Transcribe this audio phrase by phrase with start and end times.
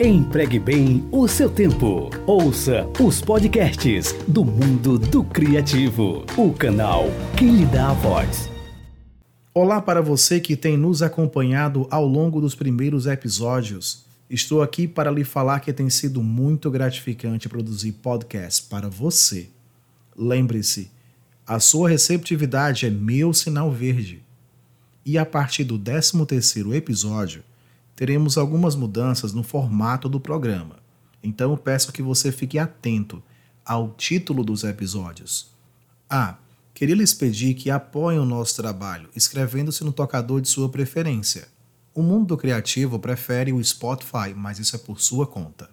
[0.00, 2.08] Empregue bem o seu tempo.
[2.24, 6.24] Ouça os podcasts do mundo do criativo.
[6.36, 8.48] O canal que lhe dá a voz.
[9.52, 14.06] Olá para você que tem nos acompanhado ao longo dos primeiros episódios.
[14.30, 19.48] Estou aqui para lhe falar que tem sido muito gratificante produzir podcasts para você.
[20.16, 20.92] Lembre-se,
[21.44, 24.22] a sua receptividade é meu sinal verde.
[25.04, 27.42] E a partir do 13º episódio,
[27.98, 30.76] teremos algumas mudanças no formato do programa.
[31.20, 33.20] Então peço que você fique atento
[33.64, 35.50] ao título dos episódios.
[36.08, 36.36] Ah,
[36.72, 41.48] queria lhes pedir que apoiem o nosso trabalho escrevendo-se no tocador de sua preferência.
[41.92, 45.68] O mundo criativo prefere o Spotify, mas isso é por sua conta.